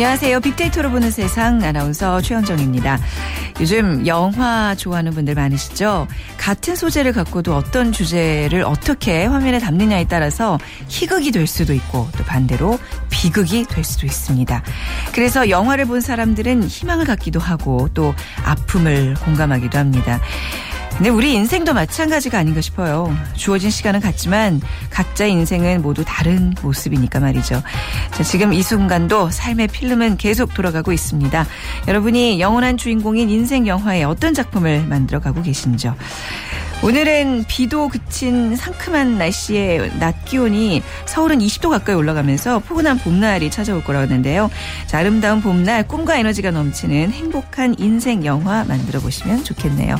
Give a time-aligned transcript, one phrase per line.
[0.00, 0.40] 안녕하세요.
[0.40, 2.98] 빅데이터로 보는 세상 아나운서 최현정입니다.
[3.60, 6.08] 요즘 영화 좋아하는 분들 많으시죠?
[6.38, 10.58] 같은 소재를 갖고도 어떤 주제를 어떻게 화면에 담느냐에 따라서
[10.88, 12.78] 희극이 될 수도 있고 또 반대로
[13.10, 14.62] 비극이 될 수도 있습니다.
[15.12, 20.18] 그래서 영화를 본 사람들은 희망을 갖기도 하고 또 아픔을 공감하기도 합니다.
[21.00, 23.16] 근데 우리 인생도 마찬가지가 아닌가 싶어요.
[23.34, 24.60] 주어진 시간은 같지만
[24.90, 27.62] 각자의 인생은 모두 다른 모습이니까 말이죠.
[28.10, 31.46] 자, 지금 이 순간도 삶의 필름은 계속 돌아가고 있습니다.
[31.88, 35.96] 여러분이 영원한 주인공인 인생 영화에 어떤 작품을 만들어가고 계신지요.
[36.82, 44.04] 오늘은 비도 그친 상큼한 날씨에 낮 기온이 서울은 20도 가까이 올라가면서 포근한 봄날이 찾아올 거라고
[44.04, 44.50] 하는데요.
[44.86, 49.96] 자, 아름다운 봄날 꿈과 에너지가 넘치는 행복한 인생 영화 만들어 보시면 좋겠네요.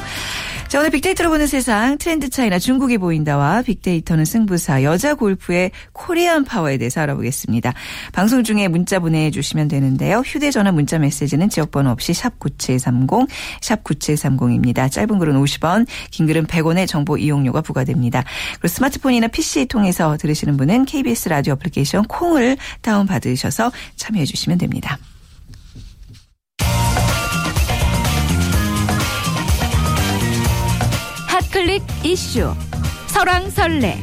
[0.71, 6.79] 자, 오늘 빅데이터로 보는 세상 트렌드 차이나 중국이 보인다와 빅데이터는 승부사 여자 골프의 코리안 파워에
[6.79, 7.75] 대해서 알아보겠습니다.
[8.13, 10.21] 방송 중에 문자 보내주시면 되는데요.
[10.21, 13.27] 휴대전화 문자 메시지는 지역번호 없이 샵 9730,
[13.61, 14.89] 샵 9730입니다.
[14.93, 18.23] 짧은 글은 50원, 긴 글은 100원의 정보 이용료가 부과됩니다.
[18.53, 24.99] 그리고 스마트폰이나 PC 통해서 들으시는 분은 KBS 라디오 애플리케이션 콩을 다운받으셔서 참여해 주시면 됩니다.
[31.53, 32.55] 클릭 이슈
[33.09, 33.99] 설왕설래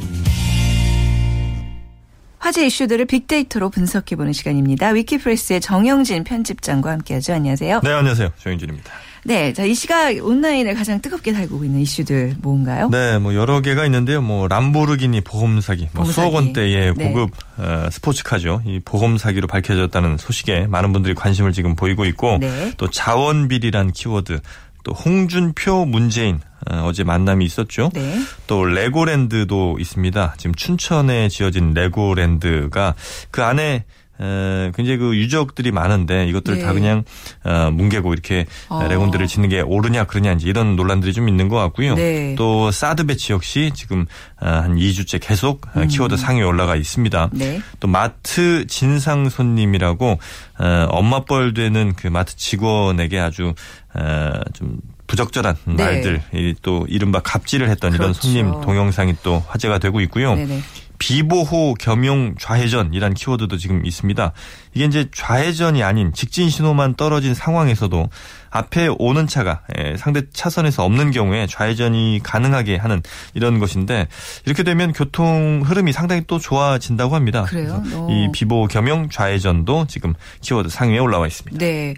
[2.40, 4.90] 화제 이슈들을 빅데이터로 분석해보는 시간입니다.
[4.90, 7.34] 위키프레스의 정영진 편집장과 함께하죠.
[7.34, 7.82] 안녕하세요.
[7.84, 8.30] 네, 안녕하세요.
[8.38, 8.92] 정영진입니다.
[9.26, 12.90] 네, 자, 이 시각 온라인을 가장 뜨겁게 달구고 있는 이슈들 뭔가요?
[12.90, 14.22] 네, 뭐 여러 개가 있는데요.
[14.22, 17.12] 뭐 람보르기니 보험 사기, 뭐 수억 원대의 네.
[17.12, 18.62] 고급 어, 스포츠카죠.
[18.66, 22.72] 이 보험 사기로 밝혀졌다는 소식에 많은 분들이 관심을 지금 보이고 있고 네.
[22.78, 24.40] 또 자원 비리란 키워드
[24.84, 27.90] 또 홍준표 문재인 어, 제 만남이 있었죠.
[27.94, 28.20] 네.
[28.48, 30.36] 또 레고랜드도 있습니다.
[30.38, 32.96] 지금 춘천에 지어진 레고랜드가
[33.32, 33.86] 그 안에
[34.20, 36.64] 에, 굉장히 그 유적들이 많은데 이것들을 네.
[36.66, 37.04] 다 그냥
[37.44, 38.84] 어, 뭉개고 이렇게 어.
[38.88, 41.96] 레고랜드를 짓는 게 옳으냐 그러냐 이제 이런 논란들이 좀 있는 것 같고요.
[41.96, 42.36] 네.
[42.36, 44.06] 또 사드 배치 역시 지금
[44.42, 45.88] 어, 한 2주째 계속 어, 음.
[45.88, 47.30] 키워드 상위에 올라가 있습니다.
[47.34, 47.62] 네.
[47.80, 50.20] 또 마트 진상 손님이라고
[50.60, 53.54] 어, 엄마뻘 되는 그 마트 직원에게 아주
[53.94, 55.74] 어, 좀 부적절한 네.
[55.74, 56.22] 말들
[56.62, 58.04] 또 이른바 갑질을 했던 그렇죠.
[58.04, 60.36] 이런 손님 동영상이 또 화제가 되고 있고요.
[60.36, 60.62] 네네.
[61.00, 64.32] 비보호 겸용 좌회전이란 키워드도 지금 있습니다.
[64.74, 68.10] 이게 이제 좌회전이 아닌 직진 신호만 떨어진 상황에서도
[68.50, 73.04] 앞에 오는 차가 예, 상대 차선에서 없는 경우에 좌회전이 가능하게 하는
[73.36, 74.08] 이런 것인데
[74.46, 77.44] 이렇게 되면 교통 흐름이 상당히 또 좋아진다고 합니다.
[77.44, 77.84] 그래요?
[78.10, 81.58] 이 비보호 겸용 좌회전도 지금 키워드 상위에 올라와 있습니다.
[81.60, 81.94] 네.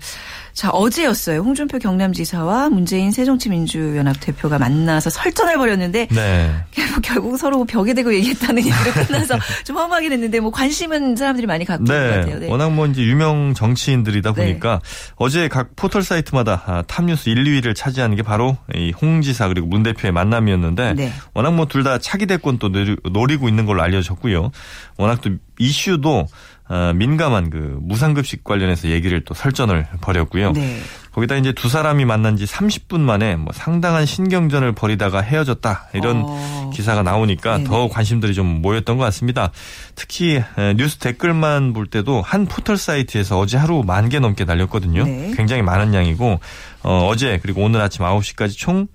[0.54, 1.40] 자, 어제였어요.
[1.42, 6.56] 홍준표 경남지사와 문재인 새정치민주연합 대표가 만나서 설전을 벌였는데 네.
[7.04, 11.86] 결국 서로 벽에 대고 얘기했다는 얘기로 끝나서 좀 허무하게 됐는데 뭐 관심은 사람들이 많이 갖고
[11.86, 11.94] 네.
[11.96, 12.40] 있는 것 같아요.
[12.40, 12.48] 네.
[12.50, 14.36] 워낙 뭐 이제 유명 정치인들이다 네.
[14.46, 15.14] 보니까 네.
[15.16, 19.68] 어제 각 포털 사이트마다 아, 탑뉴스 1, 2위를 차지하는 게 바로 이 홍 지사 그리고
[19.68, 21.14] 문 대표의 만남이었는데 네.
[21.34, 22.70] 워낙 뭐 둘 다 차기 대권 또
[23.12, 24.52] 노리고 있는 걸로 알려졌고요.
[24.98, 26.26] 워낙 또 이슈도
[26.69, 30.52] 어, 민감한 그 무상급식 관련해서 얘기를 또 설전을 벌였고요.
[30.52, 30.78] 네.
[31.12, 36.69] 거기다 이제 두 사람이 만난 지 30분 만에 뭐 상당한 신경전을 벌이다가 헤어졌다 이런 어.
[36.74, 37.68] 기사가 나오니까 네네.
[37.69, 39.52] 더 관심들이 좀 모였던 것 같습니다.
[39.96, 40.41] 특히
[40.78, 45.03] 뉴스 댓글만 볼 때도 한 포털 사이트에서 어제 하루 만 개 넘게 달렸거든요.
[45.06, 45.34] 네.
[45.35, 46.40] 굉장히 많은 양이고
[46.84, 48.88] 어, 어제 그리고 오늘 아침 9시까지 총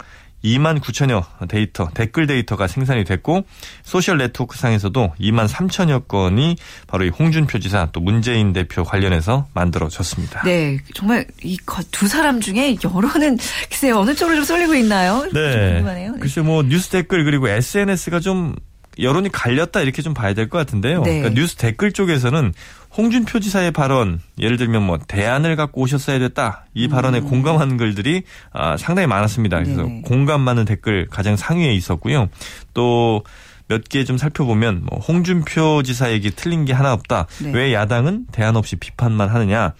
[0.44, 3.44] 2만 9천여 데이터, 댓글 데이터가 생산이 됐고
[3.82, 6.56] 소셜 네트워크 상에서도 2만 3천여 건이
[6.86, 10.42] 바로 이 홍준표 지사 또 문재인 대표 관련해서 만들어졌습니다.
[10.44, 11.56] 네, 정말 이
[11.90, 13.38] 두 사람 중에 여론은
[13.70, 15.26] 글쎄 어느 쪽으로 좀 쏠리고 있나요?
[15.32, 15.72] 네.
[15.72, 16.12] 궁금하네요.
[16.12, 16.18] 네.
[16.20, 18.54] 글쎄 뭐 뉴스 댓글 그리고 SNS가 좀
[19.00, 21.02] 여론이 갈렸다 이렇게 좀 봐야 될 것 같은데요.
[21.02, 21.18] 네.
[21.20, 22.52] 그러니까 뉴스 댓글 쪽에서는
[22.96, 26.66] 홍준표 지사의 발언, 예를 들면 뭐 대안을 갖고 오셨어야 됐다.
[26.74, 26.90] 이 음.
[26.90, 27.28] 발언에 음.
[27.28, 29.62] 공감하는 글들이 아, 상당히 많았습니다.
[29.62, 30.02] 그래서 네.
[30.04, 32.28] 공감 많은 댓글 가장 상위에 있었고요.
[32.72, 33.22] 또
[33.68, 37.26] 몇 개 좀 살펴보면 뭐 홍준표 지사 얘기 틀린 게 하나 없다.
[37.42, 37.50] 네.
[37.52, 39.72] 왜 야당은 대안 없이 비판만 하느냐.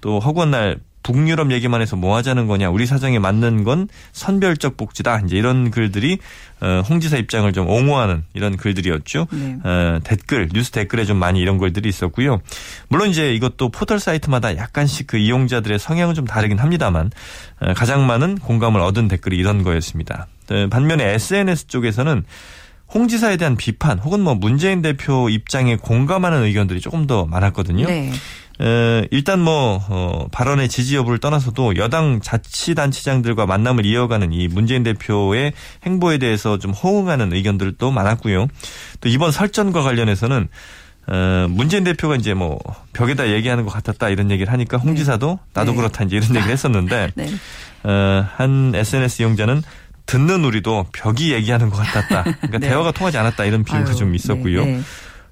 [0.00, 2.70] 또 허구한 날 북유럽 얘기만 해서 뭐 하자는 거냐.
[2.70, 5.20] 우리 사정에 맞는 건 선별적 복지다.
[5.26, 6.18] 이제 이런 글들이
[6.60, 9.26] 어, 홍 지사 입장을 좀 옹호하는 이런 글들이었죠.
[9.32, 9.56] 네.
[9.64, 12.40] 어, 댓글, 뉴스 댓글에 좀 많이 이런 글들이 있었고요.
[12.88, 17.10] 물론 이제 이것도 포털 사이트마다 약간씩 그 이용자들의 성향은 좀 다르긴 합니다만
[17.60, 20.26] 어, 가장 많은 공감을 얻은 댓글이 이런 거였습니다.
[20.50, 22.24] 어, 반면에 SNS 쪽에서는
[22.92, 27.86] 홍 지사에 대한 비판 혹은 뭐 문재인 대표 입장에 공감하는 의견들이 조금 더 많았거든요.
[27.86, 28.12] 네.
[28.60, 35.52] 에, 일단 뭐 어, 발언의 지지 여부를 떠나서도 여당 자치단체장들과 만남을 이어가는 이 문재인 대표의
[35.86, 38.48] 행보에 대해서 좀 호응하는 의견들도 많았고요.
[39.00, 40.48] 또 이번 설전과 관련해서는
[41.06, 42.58] 어, 문재인 대표가 이제 뭐
[42.92, 44.98] 벽에다 얘기하는 것 같았다 이런 얘기를 하니까 홍 네.
[44.98, 45.76] 지사도 나도 네.
[45.78, 47.28] 그렇다 이제 이런 얘기를 했었는데 네.
[47.82, 49.62] 어, 한 SNS 이용자는
[50.06, 52.22] 듣는 우리도 벽이 얘기하는 것 같았다.
[52.24, 52.68] 그러니까 네.
[52.68, 54.64] 대화가 통하지 않았다 이런 비유가 아유, 좀 있었고요.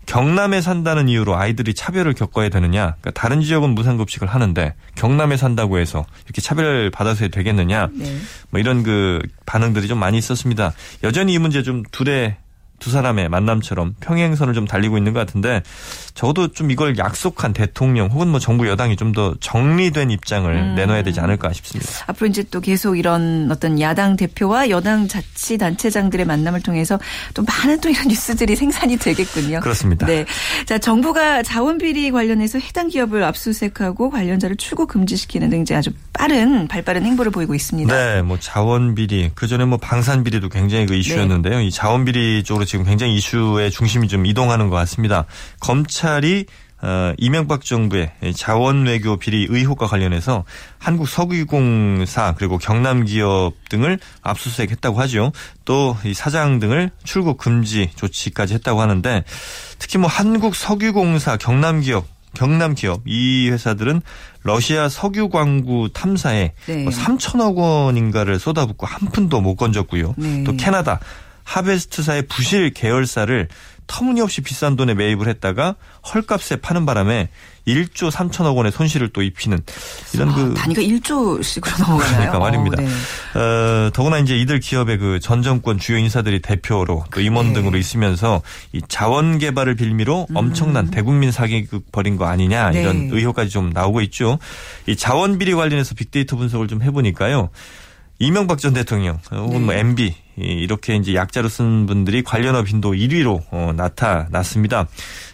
[0.09, 2.97] 경남에 산다는 이유로 아이들이 차별을 겪어야 되느냐?
[3.01, 7.91] 그러니까 다른 지역은 무상급식을 하는데 경남에 산다고 해서 이렇게 차별을 받아서 되겠느냐?
[7.93, 8.17] 네.
[8.49, 10.73] 뭐 이런 그 반응들이 좀 많이 있었습니다.
[11.05, 12.37] 여전히 이 문제 좀 둘의
[12.79, 15.63] 두 사람의 만남처럼 평행선을 좀 달리고 있는 것 같은데
[16.15, 20.75] 적어도 좀 이걸 약속한 대통령 혹은 뭐 정부 여당이 좀 더 정리된 입장을 음.
[20.75, 21.91] 내놔야 되지 않을까 싶습니다.
[22.07, 26.99] 앞으로 이제 또 계속 이런 어떤 야당 대표와 여당 자치단체장들의 만남을 통해서
[27.35, 29.61] 또 많은 또 이런 뉴스들이 생산이 되겠군요.
[29.61, 30.07] 그렇습니다.
[30.07, 30.27] 네.
[30.67, 37.05] 자, 정부가 자원비리 관련해서 해당 기업을 압수수색하고 관련자를 출국 금지시키는 등 이제 아주 빠른 발빠른
[37.05, 37.95] 행보를 보이고 있습니다.
[37.95, 41.59] 네, 뭐 자원비리 그 전에 뭐 방산비리도 굉장히 그 이슈였는데요.
[41.59, 41.67] 네.
[41.67, 45.25] 이 자원비리 쪽으로 지금 굉장히 이슈의 중심이 좀 이동하는 것 같습니다.
[45.61, 46.45] 검찰이
[46.81, 50.45] 어, 이명박 정부의 자원 외교 비리 의혹과 관련해서
[50.79, 55.33] 한국 석유공사 그리고 경남 기업 등을 압수수색했다고 하죠.
[55.65, 59.25] 또 이 사장 등을 출국 금지 조치까지 했다고 하는데
[59.81, 64.03] 특히 뭐 한국 석유공사 경남 기업 경남 기업 이 회사들은
[64.45, 66.77] 러시아 석유 광구 탐사에 네.
[66.85, 70.15] 뭐 3천억 원인가를 쏟아붓고 한 푼도 못 건졌고요.
[70.17, 70.45] 네.
[70.45, 71.01] 또 캐나다
[71.49, 73.49] 하베스트사의 부실 계열사를
[73.87, 75.77] 터무니없이 비싼 돈에 매입을 했다가
[76.13, 77.31] 헐값에 파는 바람에
[77.67, 79.61] 1조 3천억 원의 손실을 또 입히는
[80.13, 82.17] 이런 아, 그 단위가 1조씩으로 넘어가나요?
[82.17, 82.83] 그러니까 말입니다.
[82.83, 82.93] 오, 네.
[83.41, 87.55] 어, 더구나 이제 이들 기업의 그 전 정권 주요 인사들이 대표로 또 임원 네.
[87.55, 88.43] 등으로 있으면서
[88.73, 90.37] 이 자원 개발을 빌미로 음.
[90.37, 92.83] 엄청난 대국민 사기극 벌인 거 아니냐 네.
[92.83, 94.39] 이런 의혹까지 좀 나오고 있죠.
[94.87, 97.49] 이 자원 비리 관련해서 빅데이터 분석을 좀 해보니까요.
[98.19, 103.73] 이명박 전 대통령 혹은 뭐 MB 이렇게 이제 약자로 쓴 분들이 관련업 빈도 1위로 어,
[103.77, 104.89] 나타났습니다.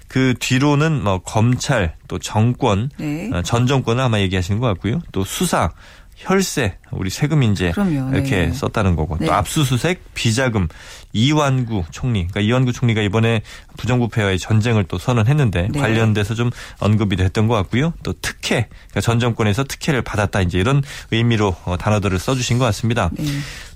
[0.08, 3.30] 그 뒤로는 뭐 검찰 또 정권 네.
[3.32, 5.00] 어, 전 정권을 아마 얘기하시는 것 같고요.
[5.12, 5.72] 또 수사
[6.16, 8.14] 혈세, 우리 세금 인제 그럼요.
[8.14, 8.52] 이렇게 네.
[8.52, 9.26] 썼다는 거고 네.
[9.26, 10.68] 또 압수수색, 비자금,
[11.12, 13.42] 이완구 총리, 그러니까 이완구 총리가 이번에
[13.76, 15.80] 부정부패와의 전쟁을 또 선언했는데 네.
[15.80, 17.92] 관련돼서 좀 언급이 됐던 것 같고요.
[18.02, 23.10] 또 특혜, 그러니까 전 정권에서 특혜를 받았다 이제 이런 의미로 어, 단어들을 써주신 것 같습니다.
[23.12, 23.24] 네.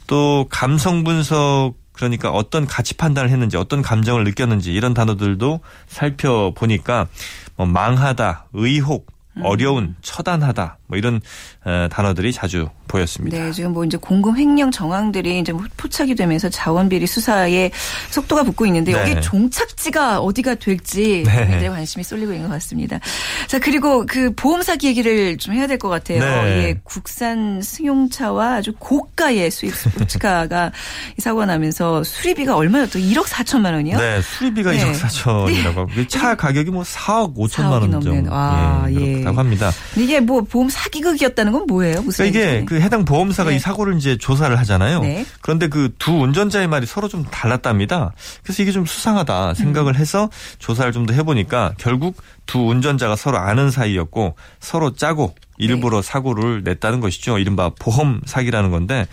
[0.06, 7.08] 또 감성 분석 그러니까 어떤 가치 판단을 했는지 어떤 감정을 느꼈는지 이런 단어들도 살펴보니까
[7.56, 9.06] 뭐 망하다, 의혹,
[9.37, 9.44] 음.
[9.44, 11.20] 어려운, 처단하다 뭐 이런
[11.64, 13.37] 어, 단어들이 자주 보였습니다.
[13.38, 17.70] 네, 지금 뭐 이제 공금 횡령 정황들이 이제 뭐 포착이 되면서 자원 비리 수사에
[18.11, 18.99] 속도가 붙고 있는데 네.
[19.11, 21.46] 여기 종착지가 어디가 될지 네.
[21.46, 22.99] 굉장히 관심이 쏠리고 있는 것 같습니다.
[23.46, 26.19] 자 그리고 그 보험 사기 얘기를 좀 해야 될 것 같아요.
[26.19, 26.64] 네.
[26.64, 30.73] 예, 국산 승용차와 아주 고가의 수입 스포츠카가
[31.19, 32.99] 사고가 나면서 수리비가 얼마였죠?
[32.99, 33.96] 1억 4천만 원이요?
[33.99, 34.79] 네, 수리비가 네.
[34.93, 35.88] 1억 4천이라고.
[35.94, 36.08] 네.
[36.08, 38.29] 차 가격이 뭐 4억 5천만 원 정도.
[38.32, 39.37] 아, 예, 그렇다고 예.
[39.37, 39.70] 합니다.
[39.96, 42.02] 이게 뭐 보험 사기극이었다는 건 뭐예요?
[42.02, 43.56] 무슨 그러니까 이게 그 해당 보험사가 네.
[43.56, 45.00] 이 사고를 이제 조사를 하잖아요.
[45.00, 45.26] 네.
[45.40, 48.12] 그런데 그 두 운전자의 말이 서로 좀 달랐답니다.
[48.42, 50.00] 그래서 이게 좀 수상하다 생각을 음.
[50.00, 56.06] 해서 조사를 좀 더 해보니까 결국 두 운전자가 서로 아는 사이였고 서로 짜고 일부러 네.
[56.06, 57.38] 사고를 냈다는 것이죠.
[57.38, 59.06] 이른바 보험 사기라는 건데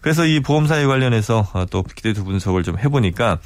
[0.00, 3.38] 그래서 이 보험사에 관련해서 또 빅데이터 분석을 좀 해보니까 어,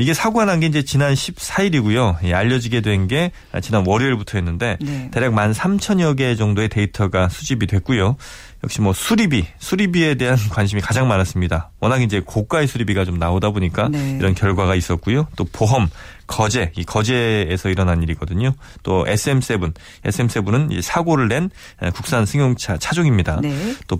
[0.00, 2.18] 이게 사고가 난 게 이제 지난 14일이고요.
[2.24, 5.10] 예, 알려지게 된 게 지난 월요일부터였는데 네.
[5.12, 8.16] 대략 1만 3천여 개 정도의 데이터가 수집이 됐고요.
[8.64, 11.70] 역시 뭐 수리비, 수리비에 대한 관심이 가장 많았습니다.
[11.80, 14.16] 워낙 이제 고가의 수리비가 좀 나오다 보니까 네.
[14.20, 15.26] 이런 결과가 있었고요.
[15.36, 15.88] 또 보험,
[16.26, 18.52] 거제, 이 거제에서 일어난 일이거든요.
[18.82, 19.72] 또 SM7,
[20.04, 21.50] SM7은 사고를 낸
[21.94, 23.40] 국산 승용차 차종입니다.
[23.40, 23.74] 네.
[23.88, 23.98] 또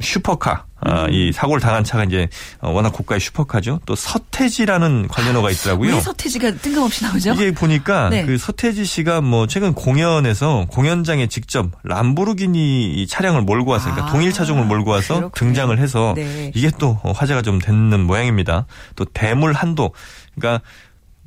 [0.00, 1.12] 슈퍼카 아, 음.
[1.12, 2.28] 이 사고를 당한 차가 이제
[2.60, 3.80] 워낙 고가의 슈퍼카죠.
[3.84, 5.94] 또 서태지라는 관련어가 있더라고요.
[5.94, 7.32] 왜 서태지가 뜬금없이 나오죠?
[7.32, 8.24] 이게 보니까 네.
[8.24, 14.32] 그 서태지 씨가 뭐 최근 공연에서 공연장에 직접 람보르기니 차량을 몰고 와서 그러니까 아, 동일
[14.32, 15.30] 차종을 몰고 와서 그렇군요.
[15.34, 16.52] 등장을 해서 네.
[16.54, 18.66] 이게 또 화제가 좀 됐는 모양입니다.
[18.94, 19.92] 또 대물 한도
[20.36, 20.62] 그러니까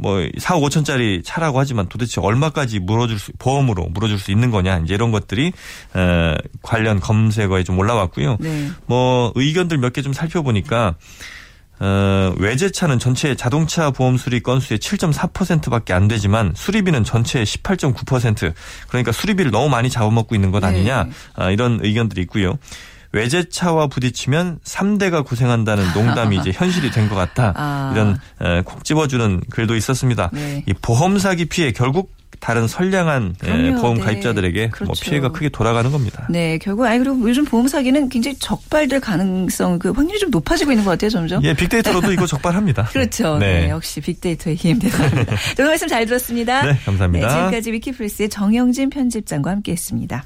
[0.02, 4.96] 뭐 4억 5천짜리 차라고 하지만 도대체 얼마까지 물어줄 수 보험으로 물어줄 수 있는 거냐 이제
[4.96, 5.54] 이런 것들이
[5.94, 8.38] 어, 관련 검색어에 좀 올라왔고요.
[8.40, 8.70] 네.
[8.88, 10.96] 뭐 의견들 몇 개 좀 살펴보니까
[11.80, 18.54] 어, 외제차는 전체 자동차 보험 수리 건수의 7.4%밖에 안 되지만 수리비는 전체의 18.9%
[18.88, 21.12] 그러니까 수리비를 너무 많이 잡아먹고 있는 것 아니냐 네.
[21.36, 22.58] 아, 이런 의견들이 있고요.
[23.14, 27.54] 외제차와 부딪히면 3대가 고생한다는 농담이 이제 현실이 된 것 같다.
[27.58, 27.92] 아.
[27.94, 28.18] 이런
[28.64, 30.30] 콕 집어주는 글도 있었습니다.
[30.32, 30.64] 네.
[30.68, 34.04] 이 보험 사기 피해 결국 다른 선량한 예, 보험 네.
[34.04, 34.86] 가입자들에게 뭐 그렇죠.
[34.86, 36.26] 뭐 피해가 크게 돌아가는 겁니다.
[36.30, 40.84] 네, 결국 아이 그리고 요즘 보험 사기는 굉장히 적발될 가능성 그 확률이 좀 높아지고 있는
[40.86, 41.44] 것 같아요, 점점.
[41.44, 42.86] 예, 빅데이터로도 이거 적발합니다.
[42.86, 43.38] 그렇죠.
[43.38, 43.66] 네.
[43.66, 43.70] 네.
[43.70, 45.36] 역시 빅데이터의 힘 대단합니다.
[45.60, 46.64] 오늘 말씀 잘 들었습니다.
[46.64, 47.28] 네, 감사합니다.
[47.28, 50.24] 네, 지금까지 위키플러스의 정영진 편집장과 함께했습니다.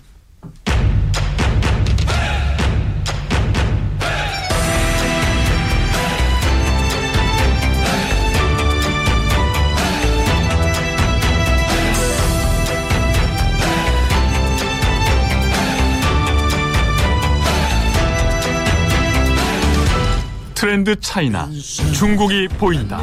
[20.75, 21.50] 트렌드 차이나
[21.94, 23.01] 중국이 보인다.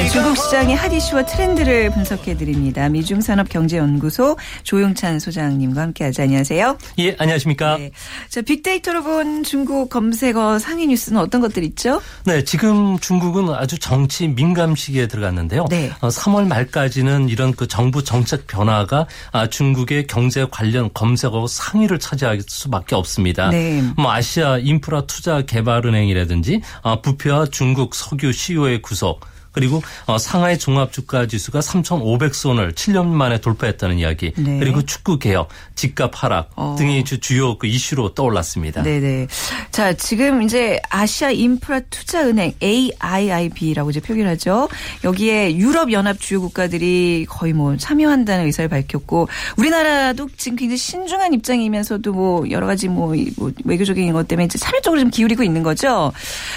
[0.00, 2.88] 네, 중국 시장의 핫 이슈와 트렌드를 분석해 드립니다.
[2.88, 6.22] 미중산업경제연구소 조용찬 소장님과 함께하자.
[6.22, 6.78] 안녕하세요.
[7.00, 7.76] 예, 안녕하십니까.
[7.76, 7.90] 네.
[8.30, 12.00] 자, 빅데이터로 본 중국 검색어 상위 뉴스는 어떤 것들 있죠?
[12.24, 15.66] 네, 지금 중국은 아주 정치 민감 시기에 들어갔는데요.
[15.68, 15.90] 네.
[16.00, 22.40] 3월 어, 말까지는 이런 그 정부 정책 변화가 아, 중국의 경제 관련 검색어 상위를 차지할
[22.48, 23.50] 수밖에 없습니다.
[23.50, 23.82] 네.
[23.98, 29.20] 뭐 아시아 인프라 투자 개발은행이라든지 아, 부패와 중국 석유 CEO의 구속
[29.52, 34.32] 그리고 어, 상하이 종합주가지수가 3,500선을 7년 만에 돌파했다는 이야기.
[34.36, 34.58] 네.
[34.58, 36.76] 그리고 축구 개혁, 집값 하락 어.
[36.78, 38.82] 등이 주요 그 이슈로 떠올랐습니다.
[38.82, 39.26] 네네.
[39.70, 44.68] 자 지금 이제 아시아 인프라 투자은행 AIIB라고 이제 표기를 하죠.
[45.04, 52.12] 여기에 유럽 연합 주요 국가들이 거의 뭐 참여한다는 의사를 밝혔고 우리나라도 지금 굉장히 신중한 입장이면서도
[52.12, 56.12] 뭐 여러 가지 뭐, 뭐 외교적인 것 때문에 이제 참여 쪽으로 좀 기울이고 있는 거죠.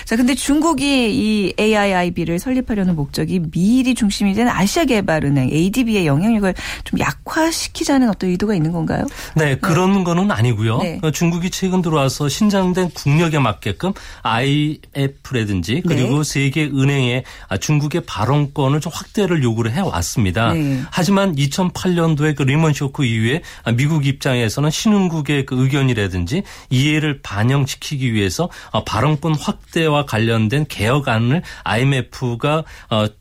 [0.06, 0.84] 자 근데 중국이
[1.14, 8.54] 이 AIIB를 설립하려 하려는 목적이 미일이 중심이 된 아시아개발은행 ADB의 영향력을 좀 약화시키자는 어떤 의도가
[8.54, 9.06] 있는 건가요?
[9.36, 10.04] 네, 그런 네.
[10.04, 10.78] 거는 아니고요.
[10.78, 11.00] 네.
[11.02, 16.24] 어, 중국이 최근 들어와서 신장된 국력에 맞게끔 IF라든지 그리고 네.
[16.24, 17.24] 세계 은행에
[17.60, 20.54] 중국의 발언권을 좀 확대를 요구를 해 왔습니다.
[20.54, 20.82] 네.
[20.92, 23.42] 하지만 2008년도에 그 리먼 쇼크 이후에
[23.75, 28.50] 미국 입장에서는 신흥국의 그 의견이라든지 이해를 반영시키기 위해서
[28.86, 32.63] 발언권 확대와 관련된 개혁안을 IMF가 어,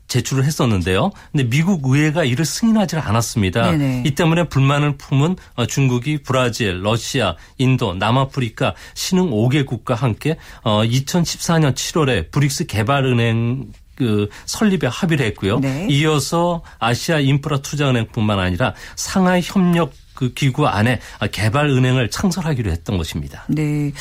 [0.07, 1.11] 제출을 했었는데요.
[1.31, 3.71] 근데 미국 의회가 이를 승인하지 않았습니다.
[3.71, 4.03] 네네.
[4.05, 11.73] 이 때문에 불만을 품은 어, 중국이 브라질, 러시아, 인도, 남아프리카 신흥 5개국과 함께 2014년 어,
[11.73, 15.59] 7월에 브릭스 개발은행 그 설립에 합의를 했고요.
[15.59, 15.87] 네.
[15.89, 20.99] 이어서 아시아 인프라 투자은행뿐만 아니라 상하이 협력 그 기구 안에
[21.31, 23.45] 개발 은행을 창설하기로 했던 것입니다.
[23.47, 23.91] 네.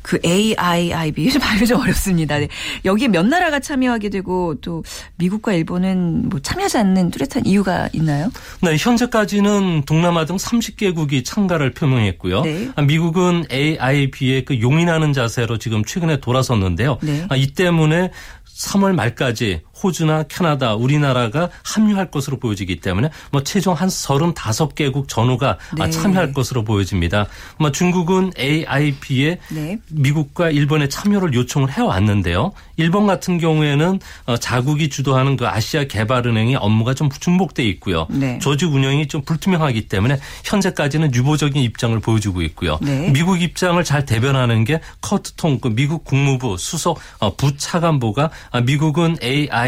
[0.00, 2.38] 그 AIIB 좀 발음이 좀 어렵습니다.
[2.38, 2.48] 네.
[2.86, 4.82] 여기에 몇 나라가 참여하게 되고 또
[5.16, 8.30] 미국과 일본은 뭐 참여하지 않는 뚜렷한 이유가 있나요?
[8.62, 12.40] 네, 현재까지는 동남아 등 30개국이 참가를 표명했고요.
[12.42, 12.70] 네.
[12.86, 16.98] 미국은 AIB에 그 용인하는 자세로 지금 최근에 돌아섰는데요.
[17.02, 17.28] 네.
[17.36, 18.10] 이 때문에
[18.58, 25.90] 3월 말까지 호주나 캐나다, 우리나라가 합류할 것으로 보여지기 때문에 뭐 최종 한 35개국 전후가 네.
[25.90, 27.26] 참여할 것으로 보여집니다.
[27.58, 29.78] 뭐 중국은 AIP에 네.
[29.90, 32.52] 미국과 일본의 참여를 요청을 해왔는데요.
[32.76, 38.06] 일본 같은 경우에는 어, 자국이 주도하는 그 아시아 개발은행의 업무가 좀 중복돼 있고요.
[38.10, 38.38] 네.
[38.38, 42.78] 조직 운영이 좀 불투명하기 때문에 현재까지는 유보적인 입장을 보여주고 있고요.
[42.80, 43.10] 네.
[43.10, 49.16] 미국 입장을 잘 대변하는 게 커트 통, 그 미국 국무부 수석 어, 부차관보가 아, 미국은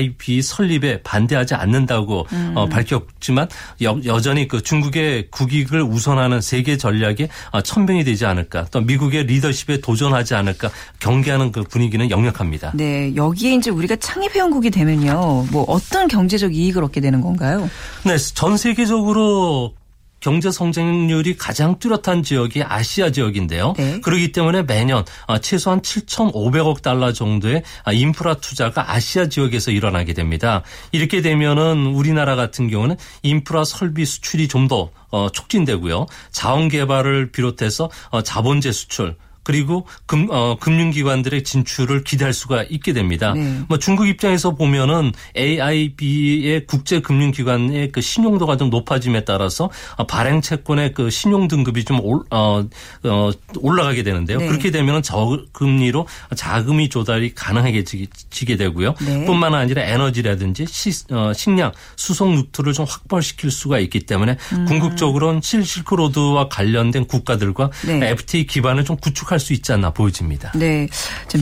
[0.01, 2.53] AIP 설립에 반대하지 않는다고 음.
[2.57, 3.49] 어, 밝혔지만
[3.83, 7.29] 여, 전히그 중국의 국익을 우선하는 세계 전략에
[7.63, 12.73] 천병이 되지 않을까 또 미국의 리더십에 도전하지 않을까 경계하는 그 분위기는 역력합니다.
[12.75, 13.15] 네.
[13.15, 15.47] 여기에 이제 우리가 창립회원국이 되면요.
[15.51, 17.69] 뭐 어떤 경제적 이익을 얻게 되는 건가요?
[18.05, 19.75] 네, 전 세계적으로
[20.21, 23.75] 경제 성장률이 가장 뚜렷한 지역이 아시아 지역인데요.
[23.77, 24.01] 네.
[24.01, 30.63] 그렇기 때문에 매년 어, 최소한 7,500억 달러 정도의 아, 인프라 투자가 아시아 지역에서 일어나게 됩니다.
[30.93, 36.07] 이렇게 되면은 우리나라 같은 경우는 인프라 설비 수출이 좀더 어, 촉진되고요.
[36.31, 39.17] 자원 개발을 비롯해서 어, 자본재 수출
[39.51, 43.33] 그리고 금, 어, 금융기관들의 진출을 기대할 수가 있게 됩니다.
[43.35, 43.63] 네.
[43.69, 49.69] 뭐 중국 입장에서 보면은 AIB의 국제 금융기관의 그 신용도가 좀 높아짐에 따라서
[50.07, 52.65] 발행 채권의 그 신용 등급이 좀 올, 어,
[53.03, 54.39] 어, 올라가게 되는데요.
[54.39, 54.47] 네.
[54.47, 58.95] 그렇게 되면 저금리로 자금이 조달이 가능하게 지게 되고요.
[59.05, 59.25] 네.
[59.25, 64.65] 뿐만 아니라 에너지라든지 시, 어, 식량, 수송 루트를 좀 확보시킬 수가 있기 때문에 음.
[64.67, 68.11] 궁극적으로는 실실크로드와 관련된 국가들과 네.
[68.11, 70.53] FTA 기반을 좀 구축 구 축할 수 있지 않나 보여집니다.
[70.55, 70.87] 네.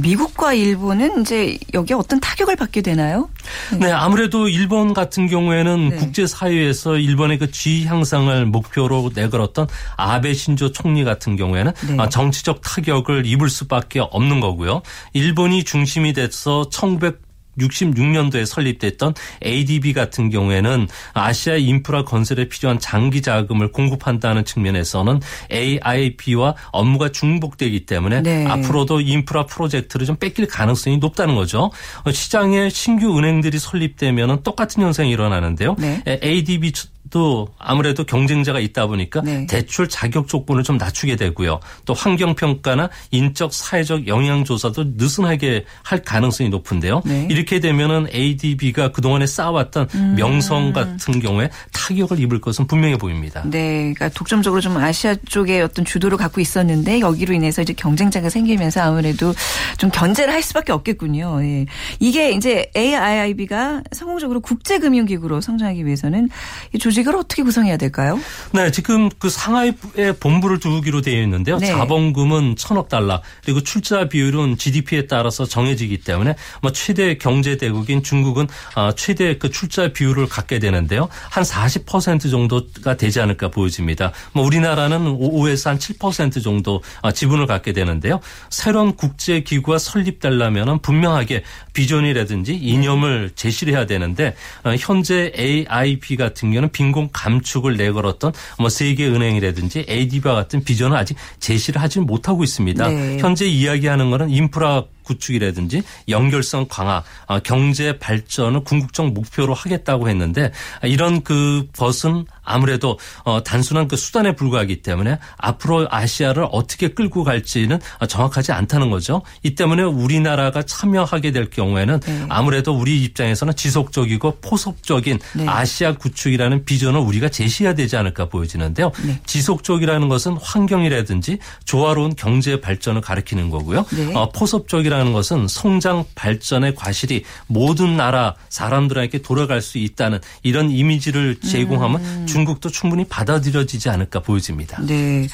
[0.00, 3.28] 미국과 일본은 이제 여기에 어떤 타격을 받게 되나요?
[3.72, 3.86] 네.
[3.86, 5.96] 네 아무래도 일본 같은 경우에는 네.
[5.96, 11.96] 국제사회에서 일본의 그 지위 향상을 목표로 내걸었던 아베 신조 총리 같은 경우에는 네.
[11.98, 14.82] 아, 정치적 타격을 입을 수밖에 없는 거고요.
[15.12, 17.27] 일본이 중심이 돼서 1900
[17.58, 27.10] 1966년도에 설립됐던 ADB 같은 경우에는 아시아 인프라 건설에 필요한 장기 자금을 공급한다는 측면에서는 AIB와 업무가
[27.10, 28.46] 중복되기 때문에 네.
[28.46, 31.70] 앞으로도 인프라 프로젝트를 좀 뺏길 가능성이 높다는 거죠.
[32.12, 35.76] 시장에 신규 은행들이 설립되면 똑같은 현상이 일어나는데요.
[35.78, 36.02] 네.
[36.06, 36.72] ADB
[37.10, 39.46] 또 아무래도 경쟁자가 있다 보니까 네.
[39.46, 41.60] 대출 자격 조건을 좀 낮추게 되고요.
[41.84, 47.02] 또 환경 평가나 인적 사회적 영향 조사도 느슨하게 할 가능성이 높은데요.
[47.04, 47.26] 네.
[47.30, 50.14] 이렇게 되면은 ADB가 그동안에 쌓아왔던 음.
[50.16, 53.42] 명성 같은 경우에 타격을 입을 것은 분명해 보입니다.
[53.44, 53.92] 네.
[53.94, 59.32] 그러니까 독점적으로 좀 아시아 쪽에 어떤 주도를 갖고 있었는데 여기로 인해서 이제 경쟁자가 생기면서 아무래도
[59.78, 61.42] 좀 견제를 할 수밖에 없겠군요.
[61.42, 61.66] 예.
[62.00, 66.28] 이게 이제 AIIB가 성공적으로 국제금융기구로 성장하기 위해서는
[66.74, 68.20] 이 조직 조직을 어떻게 구성해야 될까요?
[68.52, 71.58] 네, 지금 그 상하이에 본부를 두기로 되어 있는데요.
[71.58, 71.66] 네.
[71.68, 78.48] 자본금은 천억 달러 그리고 출자 비율은 GDP에 따라서 정해지기 때문에 뭐 최대 경제 대국인 중국은
[78.74, 81.08] 아, 최대 그 출자 비율을 갖게 되는데요.
[81.30, 84.12] 한 40% 정도가 되지 않을까 보여집니다.
[84.32, 88.20] 뭐 우리나라는 5에서 한 7% 정도 아, 지분을 갖게 되는데요.
[88.50, 96.70] 새로운 국제 기구가 설립되려면 분명하게 비전이라든지 이념을 제시를 해야 되는데 어, 현재 AIP 같은 경우는
[96.70, 102.88] 빈곤 감축을 내걸었던 뭐 세계은행이라든지 ADB와 같은 비전을 아직 제시를 하지 못하고 있습니다.
[102.88, 103.18] 네.
[103.18, 111.22] 현재 이야기하는 거는 인프라 구축이라든지 연결성 강화, 어, 경제 발전을 궁극적 목표로 하겠다고 했는데 이런
[111.22, 118.52] 그 것은 아무래도 어, 단순한 그 수단에 불과하기 때문에 앞으로 아시아를 어떻게 끌고 갈지는 정확하지
[118.52, 119.22] 않다는 거죠.
[119.42, 122.26] 이 때문에 우리나라가 참여하게 될 경우에는 네.
[122.28, 125.46] 아무래도 우리 입장에서는 지속적이고 포섭적인 네.
[125.46, 128.92] 아시아 구축이라는 비전을 우리가 제시해야 되지 않을까 보여지는데요.
[129.04, 129.20] 네.
[129.26, 133.84] 지속적이라는 것은 환경이라든지 조화로운 경제 발전을 가리키는 거고요.
[133.90, 134.14] 네.
[134.14, 142.00] 어, 포섭적이라는 것은 성장 발전의 과실이 모든 나라 사람들에게 돌아갈 수 있다는 이런 이미지를 제공하면
[142.00, 142.26] 음.
[142.26, 144.82] 중국도 충분히 받아들여지지 않을까 보여집니다.
[144.82, 145.26] 네.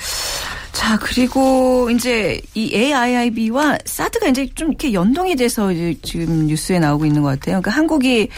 [0.72, 5.70] 자, 그리고 이제 이 AIIB와 사드가 이제 좀 이렇게 연동이 돼서
[6.02, 7.60] 지금 뉴스에 나오고 있는 것 같아요.
[7.60, 8.28] 그러니까 한국이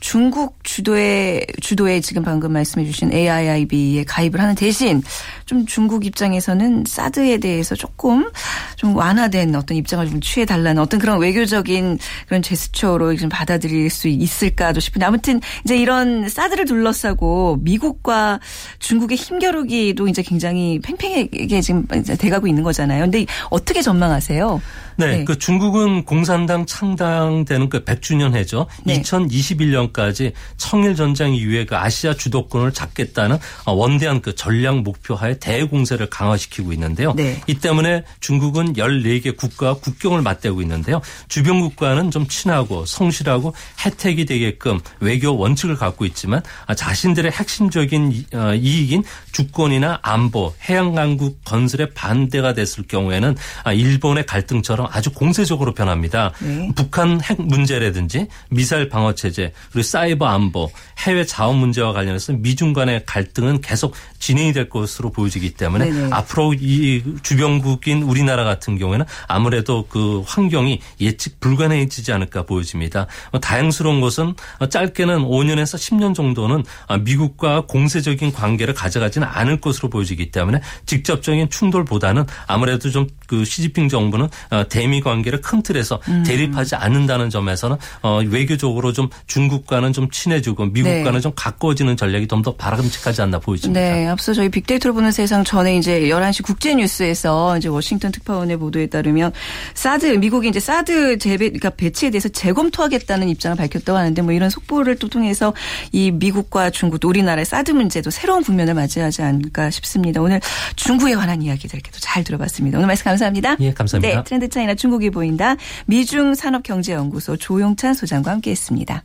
[0.00, 5.02] 중국 주도의 주도에 지금 방금 말씀해 주신 AIIB에 가입을 하는 대신
[5.46, 8.30] 좀 중국 입장에서는 사드에 대해서 조금
[8.76, 14.08] 좀 완화된 어떤 입장을 좀 취해 달라는 어떤 그런 외교적인 그런 제스처로 좀 받아들일 수
[14.08, 18.40] 있을까도 싶은데 아무튼 이제 이런 사드를 둘러싸고 미국과
[18.78, 23.02] 중국의 힘겨루기도 이제 굉장히 팽팽하게 지금 돼가고 있는 거잖아요.
[23.02, 24.60] 근데 어떻게 전망하세요?
[24.96, 25.24] 네, 네.
[25.24, 28.66] 그 중국은 공산당 창당되는 그 100주년 해죠.
[28.84, 29.00] 네.
[29.00, 36.72] 2021년 까지 청일 전쟁 이후에 그 아시아 주도권을 잡겠다는 원대한 그 전략 목표하에 대공세를 강화시키고
[36.72, 37.14] 있는데요.
[37.14, 37.40] 네.
[37.46, 41.00] 이 때문에 중국은 14개 국가와 국경을 맞대고 있는데요.
[41.28, 46.42] 주변 국가는 좀 친하고 성실하고 혜택이 되게끔 외교 원칙을 갖고 있지만
[46.76, 53.36] 자신들의 핵심적인 어, 이익인 주권이나 안보, 해양 강국 건설에 반대가 됐을 경우에는
[53.74, 56.32] 일본의 갈등처럼 아주 공세적으로 변합니다.
[56.40, 56.70] 네.
[56.74, 63.04] 북한 핵 문제라든지 미사일 방어 체제 그리고 사이버 안보, 해외 자원 문제와 관련해서 미중 간의
[63.06, 66.08] 갈등은 계속 진행이 될 것으로 보여지기 때문에 네네.
[66.12, 73.06] 앞으로 이 주변국인 우리나라 같은 경우에는 아무래도 그 환경이 예측 불가능해지지 않을까 보여집니다.
[73.30, 74.34] 뭐 다행스러운 것은
[74.68, 76.64] 짧게는 5년에서 10년 정도는
[77.02, 84.28] 미국과 공세적인 관계를 가져가지는 않을 것으로 보여지기 때문에 직접적인 충돌보다는 아무래도 좀 그 시진핑 정부는
[84.68, 86.24] 대미 관계를 큰 틀에서 음.
[86.26, 91.20] 대립하지 않는다는 점에서는 어, 외교적으로 좀 중국 과는 좀 친해지고 미국과는 네.
[91.20, 93.80] 좀 가까워지는 전략이 좀 더 바람직하지 않나 보여집니다.
[93.80, 98.86] 네, 앞서 저희 빅데이터로 보는 세상 전에 이제 11시 국제 뉴스에서 이제 워싱턴 특파원의 보도에
[98.86, 99.32] 따르면
[99.74, 104.96] 사드 미국이 이제 사드 재배 그러니까 배치에 대해서 재검토하겠다는 입장을 밝혔다고 하는데 뭐 이런 속보를
[104.96, 105.52] 또 통해서
[105.90, 110.22] 이 미국과 중국 우리나라의 사드 문제도 새로운 국면을 맞이하지 않을까 싶습니다.
[110.22, 110.40] 오늘
[110.76, 112.78] 중국에 관한 이야기들 이렇게 잘 들어봤습니다.
[112.78, 113.56] 오늘 말씀 감사합니다.
[113.60, 114.16] 예, 감사합니다.
[114.16, 115.56] 네, 트렌드 차이나 중국이 보인다.
[115.86, 119.02] 미중 산업경제연구소 조용찬 소장과 함께했습니다.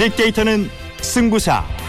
[0.00, 0.70] 빅데이터는
[1.02, 1.79] 승부사.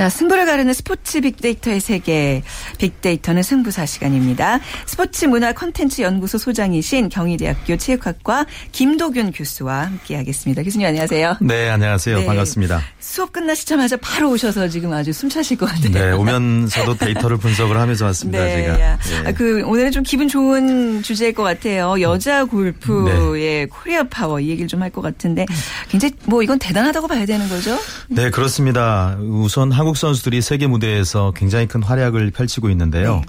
[0.00, 2.42] 자, 승부를 가르는 스포츠 빅데이터의 세계.
[2.78, 4.58] 빅데이터는 승부사 시간입니다.
[4.86, 10.62] 스포츠 문화 콘텐츠 연구소 소장이신 경희대학교 체육학과 김도균 교수와 함께 하겠습니다.
[10.62, 11.36] 교수님 안녕하세요.
[11.42, 12.20] 네, 안녕하세요.
[12.20, 12.24] 네.
[12.24, 12.80] 반갑습니다.
[12.98, 15.92] 수업 끝나시자마자 바로 오셔서 지금 아주 숨 차실 것 같아요.
[15.92, 18.42] 네, 오면서도 데이터를 분석을 하면서 왔습니다.
[18.42, 18.76] 네, 제가.
[18.78, 19.28] 네.
[19.28, 22.00] 아, 그 오늘은 좀 기분 좋은 주제일 것 같아요.
[22.00, 23.66] 여자 골프의 네.
[23.66, 25.44] 코리아 파워 이 얘기를 좀 할 것 같은데
[25.90, 27.76] 굉장히 뭐 이건 대단하다고 봐야 되는 거죠?
[28.08, 29.18] 네, 그렇습니다.
[29.20, 33.16] 우선 한국 선수들이 세계 무대에서 굉장히 큰 활약을 펼치고 있는데요.
[33.16, 33.22] 네.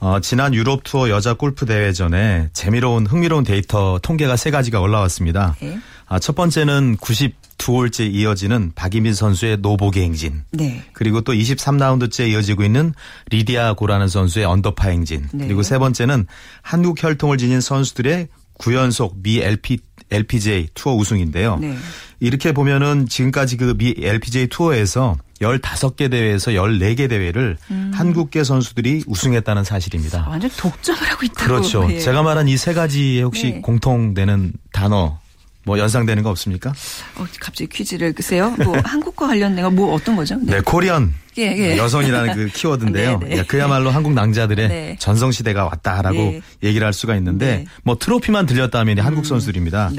[0.00, 5.56] 어, 지난 유럽 투어 여자 골프 대회 전에 재미로운 흥미로운 데이터 통계가 세 가지가 올라왔습니다.
[5.60, 5.78] 네.
[6.06, 10.44] 아, 첫 번째는 92홀째 이어지는 박인비 선수의 노보기 행진.
[10.52, 10.84] 네.
[10.92, 12.94] 그리고 또 23라운드째 이어지고 있는
[13.30, 15.26] 리디아 고라는 선수의 언더파 행진.
[15.32, 15.46] 네.
[15.46, 16.26] 그리고 세 번째는
[16.62, 18.28] 한국 혈통을 지닌 선수들의
[18.58, 19.78] 9연속 미 LP,
[20.10, 21.58] LPGA 투어 우승인데요.
[21.60, 21.76] 네.
[22.20, 27.92] 이렇게 보면은 지금까지 그 미 LPGA 투어에서 15개 대회에서 14개 대회를 음.
[27.94, 30.26] 한국계 선수들이 우승했다는 사실입니다.
[30.28, 31.46] 완전 독점을 하고 있다고.
[31.46, 31.86] 그렇죠.
[31.90, 31.98] 예.
[32.00, 33.60] 제가 말한 이 세 가지에 혹시 네.
[33.60, 35.18] 공통되는 단어
[35.64, 36.70] 뭐 연상되는 거 없습니까?
[37.16, 38.50] 어, 갑자기 퀴즈를 글쎄요.
[38.64, 40.36] 뭐 한국과 관련된 거 뭐 어떤 거죠?
[40.36, 41.14] 네, 네 코리안.
[41.36, 41.76] 예, 예.
[41.76, 43.18] 여성이라는 그 키워드인데요.
[43.22, 43.42] 네, 네.
[43.44, 44.96] 그야말로 한국 낭자들의 네.
[44.98, 46.40] 전성 시대가 왔다라고 네.
[46.62, 47.64] 얘기를 할 수가 있는데 네.
[47.84, 49.04] 뭐 트로피만 들렸다면 음.
[49.04, 49.90] 한국 선수들입니다.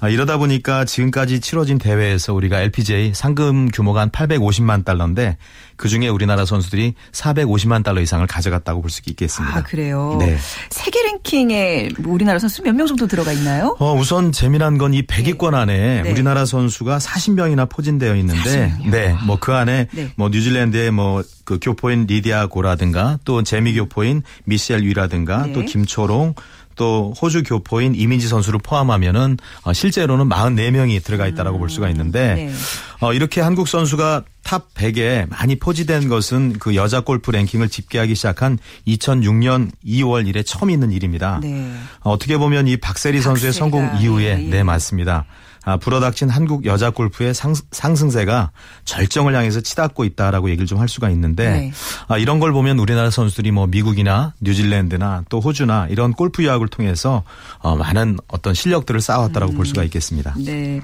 [0.00, 5.36] 아, 이러다 보니까 지금까지 치러진 대회에서 우리가 LPGA 상금 규모가 한 850만 달러인데
[5.76, 9.56] 그 중에 우리나라 선수들이 450만 달러 이상을 가져갔다고 볼 수 있겠습니다.
[9.58, 10.16] 아, 그래요?
[10.20, 10.36] 네.
[10.70, 13.76] 세계 랭킹에 뭐 우리나라 선수 몇 명 정도 들어가 있나요?
[13.78, 18.90] 어, 우선 재미난 건 이 100위권 안에 우리나라 선수가 40명이나 포진되어 있는데 40명이요?
[18.90, 19.16] 네.
[19.26, 25.46] 뭐 그 안에 뭐 뉴질랜드 뉴질랜드의 뭐그 교포인 리디아 고라든가 또 재미 교포인 미셸 위라든가
[25.46, 25.52] 네.
[25.54, 26.34] 또 김초롱
[26.76, 31.60] 또 호주 교포인 이민지 선수를 포함하면은 어, 실제로는 44명이 들어가 있다라고 음.
[31.60, 32.52] 볼 수가 있는데 네.
[33.00, 38.58] 어, 이렇게 한국 선수가 top 100에 많이 포진된 것은 그 여자 골프 랭킹을 집계하기 시작한
[38.86, 41.40] 2006년 2월 이래 처음 있는 일입니다.
[41.42, 41.72] 네.
[42.00, 45.24] 어, 어떻게 보면 이 박세리 선수의 성공 이후에 네, 네 맞습니다.
[45.66, 48.50] 아, 불어닥친 한국 여자 골프의 상, 승세가
[48.84, 51.72] 절정을 향해서 치닫고 있다라고 얘기를 좀 할 수가 있는데 네.
[52.06, 57.24] 아, 이런 걸 보면 우리나라 선수들이 뭐 미국이나 뉴질랜드나 또 호주나 이런 골프 유학을 통해서
[57.58, 59.56] 어, 많은 어떤 실력들을 쌓아왔다라고 음.
[59.56, 60.34] 볼 수가 있겠습니다.
[60.38, 60.80] 네.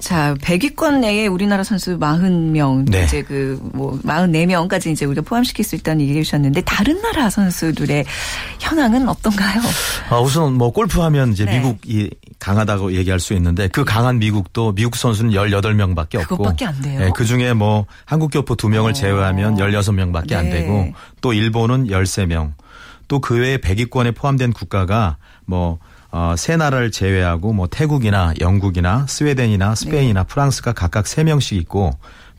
[0.00, 3.04] 자, 100위권 내에 우리나라 선수 40명 네.
[3.04, 8.04] 이제 그 뭐 44명까지 이제 우리가 포함시킬 수 있다는 얘기를 주셨는데 다른 나라 선수들의
[8.60, 9.60] 현황은 어떤가요?
[10.10, 11.58] 아, 우선 뭐 골프 하면 이제 네.
[11.58, 17.00] 미국이 강하다고 얘기할 수 있는데 그 강한 미국도 미국 선수는 18명밖에 없고 그것밖에 안 돼요.
[17.00, 18.92] 네, 그중에 뭐 한국 교포 2명을 어.
[18.92, 20.34] 제외하면 16명밖에 네.
[20.36, 22.52] 안 되고 또 일본은 13명.
[23.08, 25.78] 또 그 외에 100위권에 포함된 국가가 뭐
[26.10, 30.26] 어, 세 나라를 제외하고 뭐 태국이나 영국이나 스웨덴이나 스페인이나 네.
[30.26, 31.90] 프랑스가 각각 3명씩 있고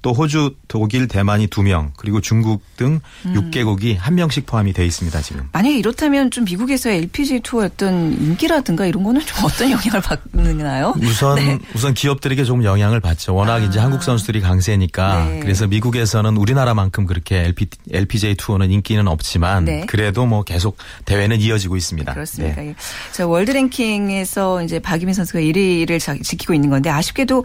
[0.01, 3.33] 또 호주, 독일, 대만이 2명, 그리고 중국 등 음.
[3.33, 5.49] 6개국이 1명씩 포함이 돼 있습니다, 지금.
[5.51, 10.93] 만약에 이렇다면 좀 미국에서 LPG 투어였던 인기라든가 이런 거는 좀 어떤 영향을 받느나요?
[11.01, 11.59] 우선 네.
[11.75, 13.35] 우선 기업들에게 조금 영향을 받죠.
[13.35, 13.59] 워낙 아.
[13.59, 15.25] 이제 한국 선수들이 강세니까.
[15.25, 15.39] 네.
[15.39, 19.85] 그래서 미국에서는 우리나라만큼 그렇게 LP, LPGA 투어는 인기는 없지만 네.
[19.87, 22.13] 그래도 뭐 계속 대회는 이어지고 있습니다.
[22.13, 22.61] 그렇습니까?
[22.61, 22.75] 네.
[23.11, 27.43] 자, 월드 랭킹에서 이제 박인비 선수가 1위를 지키고 있는 건데 아쉽게도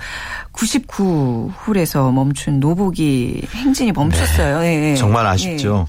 [0.53, 4.61] 99홀에서 멈춘 멈춘 노보기 행진이 멈췄어요.
[4.61, 4.79] 네.
[4.79, 4.97] 네.
[4.97, 5.89] 정말 아쉽죠.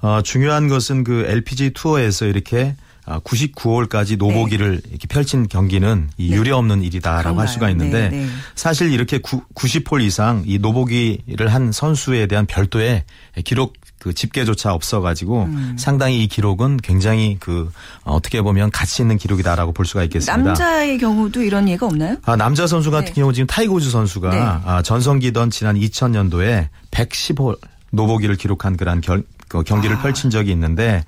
[0.00, 0.06] 네.
[0.06, 4.88] 어, 중요한 것은 그 LPGA 투어에서 이렇게 99홀까지 아, 노보기를 네.
[4.90, 6.36] 이렇게 펼친 경기는 이 네.
[6.36, 7.40] 유례 없는 일이다라고 그런가요?
[7.40, 8.26] 할 수가 있는데 네, 네.
[8.54, 13.04] 사실 이렇게 90홀 이상 이 노보기를 한 선수에 대한 별도의
[13.44, 15.76] 기록 그 집계조차 없어가지고 음.
[15.78, 17.70] 상당히 이 기록은 굉장히 그
[18.04, 20.36] 어, 어떻게 보면 가치 있는 기록이다라고 볼 수가 있겠습니다.
[20.36, 22.16] 남자의 경우도 이런 예가 없나요?
[22.24, 23.20] 아, 남자 선수 같은 네.
[23.20, 24.38] 경우 지금 타이거 우즈 선수가 네.
[24.40, 27.58] 아, 전성기던 지난 2000년도에 110홀
[27.90, 30.02] 노보기를 기록한 그런 결, 그 경기를 아.
[30.02, 31.04] 펼친 적이 있는데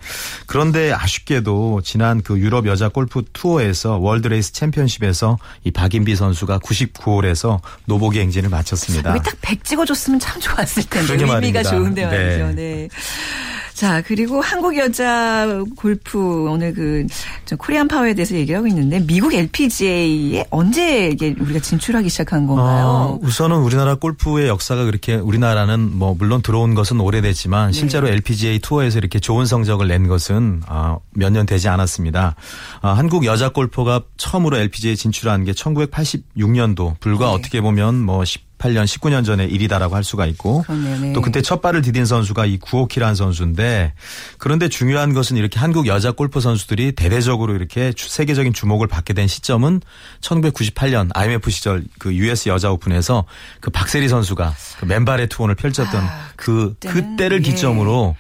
[0.46, 7.60] 그런데 아쉽게도 지난 그 유럽 여자 골프 투어에서 월드 레이디스 챔피언십에서 이 박인비 선수가 99홀에서
[7.84, 9.14] 노보기 행진을 마쳤습니다.
[9.14, 11.62] 딱100 찍어줬으면 참 좋았을 텐데 의미가 말입니다.
[11.62, 12.46] 좋은데 말이죠.
[12.48, 12.54] 네.
[12.54, 12.88] 네.
[13.80, 17.06] 자, 그리고 한국 여자 골프 오늘 그
[17.56, 22.86] 코리안 파워에 대해서 얘기하고 있는데 미국 LPGA에 언제 이게 우리가 진출하기 시작한 건가요?
[22.86, 27.72] 어, 우선은 우리나라 골프의 역사가 그렇게 우리나라는 뭐 물론 들어온 것은 오래됐지만 네.
[27.72, 32.34] 실제로 LPGA 투어에서 이렇게 좋은 성적을 낸 것은 어, 몇년 되지 않았습니다.
[32.82, 37.32] 어, 한국 여자 골퍼가 처음으로 LPGA에 진출한 게 1986년도 불과 네.
[37.32, 38.24] 어떻게 보면 뭐
[38.60, 41.12] 18년, 19년 전에 일이다라고 할 수가 있고 그러네요.
[41.12, 43.94] 또 그때 첫 발을 디딘 선수가 이 구호키라는 선수인데
[44.38, 49.80] 그런데 중요한 것은 이렇게 한국 여자 골프 선수들이 대대적으로 이렇게 세계적인 주목을 받게 된 시점은
[50.20, 53.24] 1998년 IMF 시절 그 US 여자 오픈에서
[53.60, 57.50] 그 박세리 선수가 그 맨발의 투혼을 펼쳤던 아, 그 그때를 예.
[57.50, 58.16] 기점으로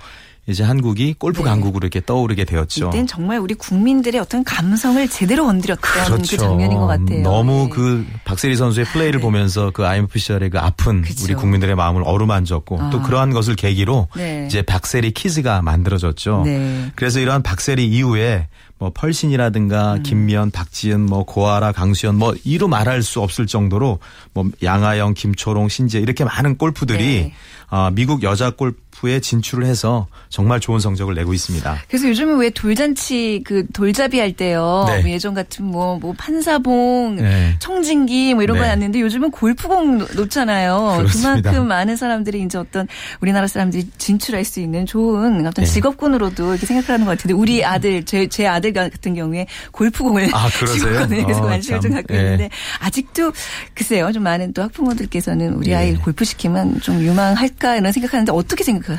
[0.46, 1.44] 이제 한국이 골프 네.
[1.44, 2.88] 강국으로 이렇게 떠오르게 되었죠.
[2.88, 6.36] 이땐 정말 우리 국민들의 어떤 감성을 제대로 건드렸던 그 그렇죠.
[6.36, 7.22] 그 장면인 것 같아요.
[7.22, 7.68] 너무 네.
[7.70, 9.22] 그 박세리 선수의 플레이를 네.
[9.22, 11.24] 보면서 그 IMF 시절의 그 아픈 그렇죠.
[11.24, 12.90] 우리 국민들의 마음을 어루만졌고 아.
[12.90, 14.46] 또 그러한 것을 계기로 네.
[14.46, 16.42] 이제 박세리 키즈가 만들어졌죠.
[16.44, 16.90] 네.
[16.96, 18.48] 그래서 이러한 박세리 이후에
[18.80, 20.02] 뭐 펄신이라든가 음.
[20.02, 23.98] 김미연, 박지은, 뭐 고아라, 강수현 뭐 이루 말할 수 없을 정도로
[24.32, 27.34] 뭐 양아영, 김초롱, 신재 이렇게 많은 골프들이 네.
[27.70, 31.82] 어, 미국 여자 골프 에 진출을 해서 정말 좋은 성적을 내고 있습니다.
[31.88, 34.84] 그래서 요즘은 왜 돌잔치 그 돌잡이 할 때요.
[34.88, 35.02] 네.
[35.02, 37.56] 뭐 예전 같은 뭐, 뭐 판사봉, 네.
[37.58, 38.62] 청진기 뭐 이런 네.
[38.62, 40.94] 거 났는데 요즘은 골프공 놓잖아요.
[40.98, 41.50] 그렇습니다.
[41.50, 42.88] 그만큼 많은 사람들이 이제 어떤
[43.20, 45.70] 우리나라 사람들이 진출할 수 있는 좋은 어떤 네.
[45.70, 51.22] 직업군으로도 이렇게 생각하는 것 같은데 우리 아들 제, 제 아들 같은 경우에 골프공을 아, 직업군에
[51.22, 52.20] 어, 관심을 좀 갖고 네.
[52.20, 53.32] 있는데 아직도
[53.74, 58.64] 글쎄요 좀 많은 또 학부모들께서는 우리 아이 골프 시키면 좀 유망할 않을까 이런 생각하는데 어떻게
[58.64, 58.89] 생각하세요?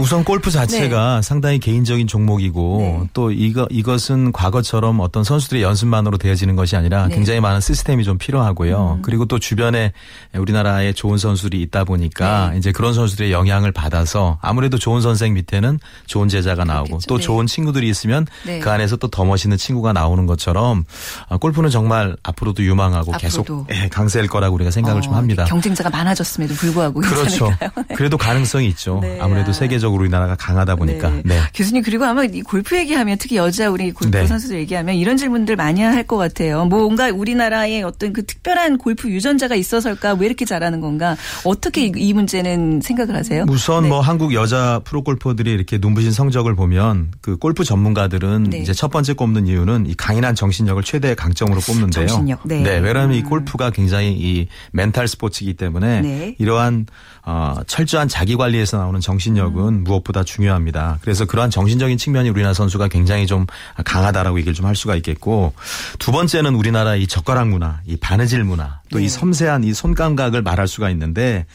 [0.00, 1.22] 우선 골프 자체가 네.
[1.22, 3.08] 상당히 개인적인 종목이고 네.
[3.12, 7.14] 또 이거 이것은 과거처럼 어떤 선수들의 연습만으로 되어지는 것이 아니라 네.
[7.14, 8.94] 굉장히 많은 시스템이 좀 필요하고요.
[8.98, 9.02] 음.
[9.02, 9.92] 그리고 또 주변에
[10.34, 12.58] 우리나라에 좋은 선수들이 있다 보니까 네.
[12.58, 17.06] 이제 그런 선수들의 영향을 받아서 아무래도 좋은 선생 밑에는 좋은 제자가 나오고 그렇겠죠.
[17.08, 17.22] 또 네.
[17.22, 18.58] 좋은 친구들이 있으면 네.
[18.60, 20.84] 그 안에서 또 더 멋있는 친구가 나오는 것처럼
[21.28, 23.18] 아, 골프는 정말 앞으로도 유망하고 앞으로도.
[23.66, 25.44] 계속 예, 강세일 거라고 우리가 생각을 어, 좀 합니다.
[25.44, 27.52] 경쟁자가 많아졌음에도 불구하고 그렇죠.
[27.96, 29.00] 그래도 가능성이 있죠.
[29.02, 29.09] 네.
[29.20, 31.10] 아무래도 세계적으로 우리나라가 강하다 보니까.
[31.10, 31.22] 네.
[31.24, 31.40] 네.
[31.54, 34.26] 교수님 그리고 아마 이 골프 얘기하면 특히 여자 우리 골프 네.
[34.26, 36.64] 선수들 얘기하면 이런 질문들 많이 할 것 같아요.
[36.64, 41.92] 뭐 뭔가 우리나라에 어떤 그 특별한 골프 유전자가 있어서일까 왜 이렇게 잘하는 건가 어떻게 이,
[41.94, 43.44] 이 문제는 생각을 하세요?
[43.48, 43.88] 우선 네.
[43.90, 48.58] 뭐 한국 여자 프로 골퍼들이 이렇게 눈부신 성적을 보면 그 골프 전문가들은 네.
[48.58, 52.06] 이제 첫 번째 꼽는 이유는 이 강인한 정신력을 최대 강점으로 꼽는데요.
[52.06, 52.40] 정신력.
[52.44, 52.62] 네.
[52.62, 52.78] 네.
[52.78, 53.12] 왜냐하면 음.
[53.12, 56.86] 이 골프가 굉장히 이 멘탈 스포츠이기 때문에 이러한
[57.24, 59.84] 어, 철저한 자기 관리에서 나오는 정신력은 음.
[59.84, 60.98] 무엇보다 중요합니다.
[61.02, 63.46] 그래서 그러한 정신적인 측면이 우리나라 선수가 굉장히 좀
[63.84, 65.52] 강하다라고 얘기를 좀 할 수가 있겠고
[65.98, 69.08] 두 번째는 우리나라 이 젓가락 문화, 이 바느질 문화, 또이 네.
[69.08, 71.46] 섬세한 이 손감각을 말할 수가 있는데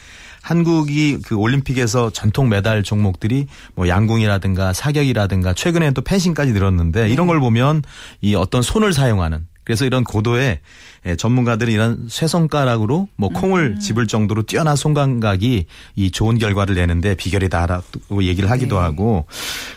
[0.42, 7.08] 한국이 그 올림픽에서 전통 메달 종목들이 뭐 양궁이라든가 사격이라든가 최근에는 또 펜싱까지 늘었는데 네.
[7.10, 7.82] 이런 걸 보면
[8.20, 10.60] 이 어떤 손을 사용하는 그래서 이런 고도의
[11.06, 13.80] 예, 전문가들이 이런 쇠손가락으로 뭐 콩을 음.
[13.80, 18.82] 집을 정도로 뛰어난 손감각이 이 좋은 결과를 내는데 비결이다라고 얘기를 하기도 네.
[18.82, 19.26] 하고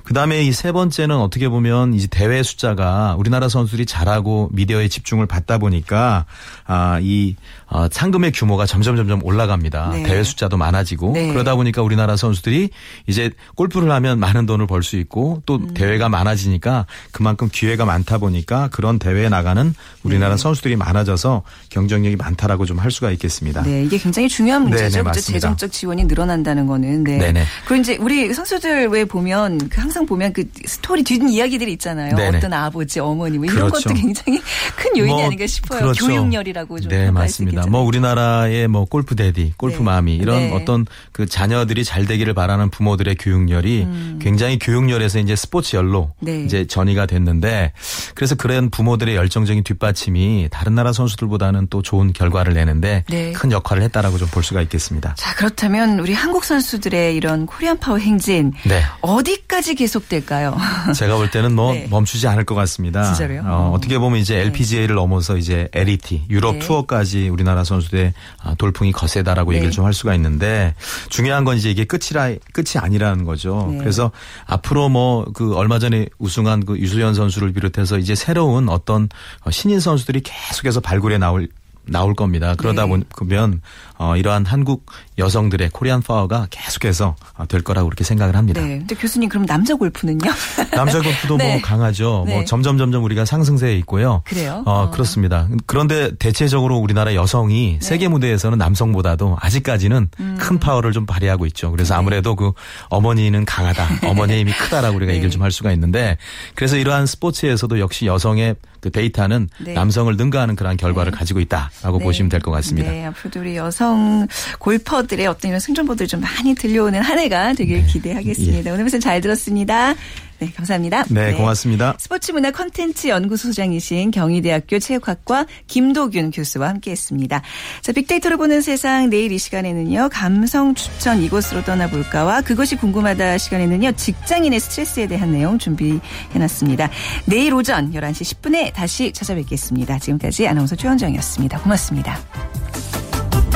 [0.04, 5.58] 그다음에 이 세 번째는 어떻게 보면 이제 대회 숫자가 우리나라 선수들이 잘하고 미디어에 집중을 받다
[5.58, 6.26] 보니까
[6.66, 9.92] 아이 어, 상금의 규모가 점점 점점 올라갑니다.
[9.92, 10.04] 네.
[10.04, 11.32] 대회 숫자도 많아지고 네.
[11.32, 12.72] 그러다 보니까 우리나라 선수들이
[13.08, 15.74] 이제 골프를 하면 많은 돈을 벌 수 있고 또 음.
[15.74, 19.74] 대회가 많아지니까 그만큼 기회가 많다 보니까 그런 대회에 나가는
[20.04, 20.42] 우리나라 네.
[20.42, 23.62] 선수들이 많아져서 경쟁력이 많다라고 좀 할 수가 있겠습니다.
[23.64, 25.04] 네, 이게 굉장히 중요한 문제죠.
[25.04, 27.04] 네네, 재정적 지원이 늘어난다는 거는.
[27.04, 27.18] 네.
[27.18, 27.44] 네네.
[27.66, 32.16] 그리고 이제 우리 선수들 왜 보면 그 항상 보면 그 스토리 뒷 이야기들이 있잖아요.
[32.16, 32.38] 네네.
[32.38, 33.90] 어떤 아버지, 어머니 뭐 이런 그렇죠.
[33.90, 34.42] 것도 굉장히
[34.76, 35.82] 큰 요인이 뭐, 아닌가 싶어요.
[35.82, 36.08] 그렇죠.
[36.08, 37.68] 교육열이라고 좀 네, 맞습니다.
[37.68, 39.84] 뭐 우리나라의 뭐 골프 데디, 골프 네.
[39.84, 40.54] 마미 이런 네.
[40.54, 44.20] 어떤 그 자녀들이 잘 되기를 바라는 부모들의 교육열이 음.
[44.22, 46.44] 굉장히 교육열에서 이제 스포츠 열로 네.
[46.44, 47.74] 이제 전이가 됐는데
[48.16, 53.32] 그래서 그런 부모들의 열정적인 뒷받침이 다른 나라 선수들보다는 또 좋은 결과를 내는데 네.
[53.34, 55.16] 큰 역할을 했다라고 좀 볼 수가 있겠습니다.
[55.18, 58.84] 자 그렇다면 우리 한국 선수들의 이런 코리안 파워 행진 네.
[59.02, 60.56] 어디까지 계속될까요?
[60.96, 61.88] 제가 볼 때는 뭐 네.
[61.90, 63.04] 멈추지 않을 것 같습니다.
[63.06, 63.42] 진짜로요?
[63.46, 63.80] 어, 어.
[63.82, 66.60] 떻게 보면 이제 LPGA를 넘어서 이제 LET 유럽 네.
[66.60, 69.58] 투어까지 우리나라 선수들의 아, 돌풍이 거세다라고 네.
[69.58, 70.76] 얘기를 좀 할 수가 있는데
[71.10, 73.70] 중요한 건 이제 이게 끝이라 끝이 아니라는 거죠.
[73.72, 73.78] 네.
[73.80, 74.12] 그래서
[74.46, 79.10] 앞으로 뭐 그 얼마 전에 우승한 그 유수현 선수를 비롯해서 이제 새로운 어떤
[79.60, 81.50] 신인 선수들이 계속해서 발굴해 나올
[81.86, 82.56] 나올 겁니다.
[82.56, 83.04] 그러다 네.
[83.18, 83.62] 보면
[84.02, 84.86] 어, 이러한 한국
[85.18, 88.62] 여성들의 코리안 파워가 계속해서 어, 될 거라고 그렇게 생각을 합니다.
[88.62, 88.80] 네.
[88.80, 90.20] 근데 교수님 그럼 남자 골프는요?
[90.72, 91.52] 남자 골프도 뭐 네.
[91.54, 92.10] 뭐 강하죠.
[92.10, 92.36] 뭐 네.
[92.36, 94.22] 뭐 점점 점점 우리가 상승세에 있고요.
[94.26, 94.64] 그래요?
[94.66, 94.90] 어, 어.
[94.92, 95.50] 그렇습니다.
[95.66, 97.86] 그런데 대체적으로 우리나라 여성이 네.
[97.86, 100.38] 세계 무대에서는 남성보다도 아직까지는 음.
[100.40, 101.70] 큰 파워를 좀 발휘하고 있죠.
[101.72, 102.00] 그래서 네.
[102.00, 102.54] 아무래도 그
[102.90, 104.08] 어머니는 강하다.
[104.08, 105.16] 어머니의 힘이 크다라고 우리가 네.
[105.16, 106.18] 얘기를 좀 할 수가 있는데
[106.56, 112.40] 그래서 이러한 스포츠에서도 역시 여성의 그 데이터는 남성을 능가하는 그러한 결과를 가지고 있다라고 보시면 될
[112.42, 112.90] 것 같습니다.
[112.92, 113.06] 네.
[113.06, 114.28] 앞으로도 우리 여성 여성
[114.60, 117.86] 골퍼들의 어떤 이런 승전보들 좀 많이 들려오는 한 해가 되길 네.
[117.88, 118.70] 기대하겠습니다.
[118.70, 118.74] 예.
[118.74, 119.96] 오늘 말씀 잘 들었습니다.
[120.40, 121.04] 네, 감사합니다.
[121.10, 121.96] 네, 네, 고맙습니다.
[122.00, 127.42] 스포츠 문화 컨텐츠 연구소장이신 경희대학교 체육학과 김도균 교수와 함께했습니다.
[127.82, 134.62] 자, 빅데이터로 보는 세상 내일 이 시간에는요 감성 추천 이곳으로 떠나볼까와 그것이 궁금하다 시간에는요 직장인의
[134.62, 136.90] 스트레스에 대한 내용 준비해놨습니다.
[137.26, 140.00] 내일 오전 11시 10분에 다시 찾아뵙겠습니다.
[140.00, 141.60] 지금까지 아나운서 최원정이었습니다.
[141.60, 142.18] 고맙습니다.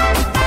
[0.03, 0.42] Bye.